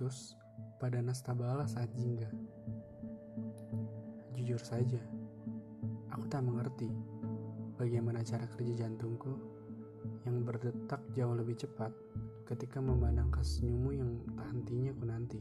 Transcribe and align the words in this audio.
meletus 0.00 0.32
pada 0.80 0.96
nastabala 1.04 1.68
saat 1.68 1.92
jingga. 1.92 2.24
Jujur 4.32 4.56
saja, 4.56 4.96
aku 6.08 6.24
tak 6.32 6.40
mengerti 6.40 6.88
bagaimana 7.76 8.24
cara 8.24 8.48
kerja 8.48 8.88
jantungku 8.88 9.36
yang 10.24 10.40
berdetak 10.40 11.04
jauh 11.12 11.36
lebih 11.36 11.52
cepat 11.60 11.92
ketika 12.48 12.80
memandang 12.80 13.28
senyummu 13.44 13.92
yang 13.92 14.10
tak 14.32 14.48
hentinya 14.56 14.96
ku 14.96 15.04
nanti. 15.04 15.40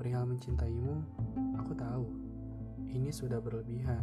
Perihal 0.00 0.24
mencintaimu, 0.24 1.04
aku 1.60 1.76
tahu 1.76 2.08
ini 2.88 3.12
sudah 3.12 3.36
berlebihan. 3.36 4.00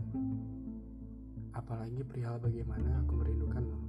Apalagi 1.58 2.06
perihal 2.06 2.38
bagaimana 2.38 3.02
aku 3.02 3.18
merindukanmu. 3.18 3.89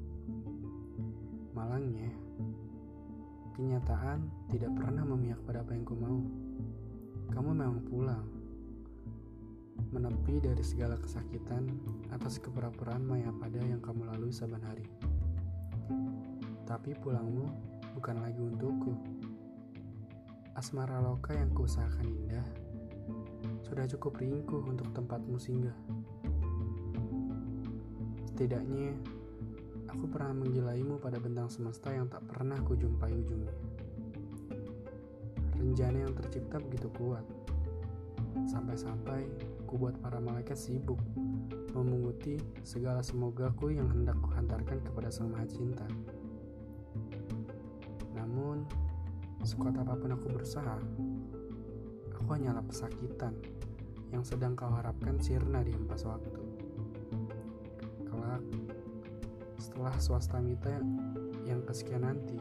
Kenyataan 3.61 4.25
tidak 4.49 4.73
pernah 4.73 5.05
memihak 5.05 5.37
pada 5.45 5.61
apa 5.61 5.77
yang 5.77 5.85
ku 5.85 5.93
mau. 5.93 6.25
Kamu 7.29 7.53
memang 7.53 7.85
pulang, 7.85 8.25
menepi 9.93 10.41
dari 10.41 10.65
segala 10.65 10.97
kesakitan 10.97 11.69
atas 12.09 12.41
kepura-puraan 12.41 13.05
maya 13.05 13.29
pada 13.37 13.61
yang 13.61 13.85
kamu 13.85 14.09
lalui 14.09 14.33
saban 14.33 14.65
hari. 14.65 14.89
Tapi 16.65 16.97
pulangmu 17.05 17.53
bukan 18.01 18.17
lagi 18.25 18.41
untukku. 18.41 18.97
Asmara 20.57 21.05
loka 21.05 21.37
yang 21.37 21.53
kuusahakan 21.53 22.09
indah 22.09 22.47
sudah 23.69 23.85
cukup 23.93 24.25
ringkuh 24.25 24.73
untuk 24.73 24.89
tempatmu 24.97 25.37
singgah. 25.37 25.77
Setidaknya, 28.25 28.97
aku 29.91 30.07
pernah 30.07 30.31
menggilaimu 30.39 31.03
pada 31.03 31.19
bentang 31.19 31.51
semesta 31.51 31.91
yang 31.91 32.07
tak 32.07 32.23
pernah 32.31 32.55
kujumpai 32.63 33.11
ujungnya. 33.11 33.55
Rencana 35.59 36.07
yang 36.07 36.15
tercipta 36.15 36.63
begitu 36.63 36.87
kuat, 36.95 37.27
sampai-sampai 38.47 39.27
ku 39.67 39.77
buat 39.77 39.99
para 39.99 40.23
malaikat 40.23 40.55
sibuk 40.55 40.99
memunguti 41.75 42.39
segala 42.63 43.03
semogaku 43.03 43.75
yang 43.75 43.91
hendak 43.91 44.19
kuhantarkan 44.23 44.79
kepada 44.83 45.11
sang 45.11 45.31
maha 45.35 45.47
cinta. 45.51 45.87
Namun, 48.15 48.67
sekuat 49.43 49.75
apa 49.75 49.95
pun 49.99 50.15
aku 50.15 50.27
berusaha, 50.31 50.79
aku 52.15 52.31
hanyalah 52.31 52.63
pesakitan 52.63 53.35
yang 54.11 54.23
sedang 54.27 54.59
kau 54.59 54.71
harapkan 54.71 55.19
sirna 55.23 55.63
di 55.63 55.71
empas 55.75 56.03
waktu 56.07 56.50
setelah 59.81 59.97
swasta 59.97 60.37
mita 60.45 60.77
yang 61.49 61.65
kesekian 61.65 62.05
nanti. 62.05 62.37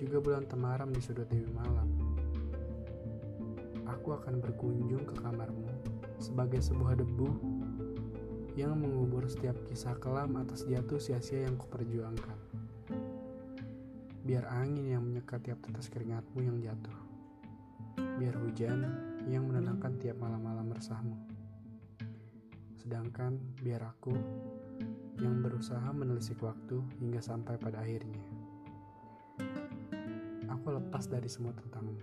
Juga 0.00 0.16
bulan 0.16 0.48
temaram 0.48 0.88
di 0.88 0.96
sudut 0.96 1.28
dewi 1.28 1.44
malam 1.52 1.92
aku 3.84 4.16
akan 4.16 4.40
berkunjung 4.40 5.04
ke 5.04 5.20
kamarmu 5.20 5.68
sebagai 6.16 6.64
sebuah 6.64 6.96
debu 7.04 7.36
yang 8.56 8.80
mengubur 8.80 9.28
setiap 9.28 9.60
kisah 9.68 9.92
kelam 10.00 10.40
atas 10.40 10.64
jatuh 10.64 10.96
sia-sia 10.96 11.44
yang 11.44 11.60
kuperjuangkan. 11.60 12.40
Biar 14.24 14.48
angin 14.48 14.88
yang 14.88 15.04
menyekat 15.04 15.44
tiap 15.44 15.60
tetes 15.60 15.92
keringatmu 15.92 16.48
yang 16.48 16.64
jatuh. 16.64 16.96
Biar 18.16 18.40
hujan 18.40 18.88
yang 19.28 19.44
menenangkan 19.44 20.00
tiap 20.00 20.16
malam-malam 20.16 20.72
resahmu 20.72 21.39
Sedangkan 22.80 23.36
biar 23.60 23.84
aku 23.84 24.16
yang 25.20 25.44
berusaha 25.44 25.92
menelisik 25.92 26.40
waktu 26.40 26.80
hingga 26.96 27.20
sampai 27.20 27.60
pada 27.60 27.84
akhirnya. 27.84 28.24
Aku 30.48 30.72
lepas 30.72 31.04
dari 31.04 31.28
semua 31.28 31.52
tentangmu. 31.52 32.00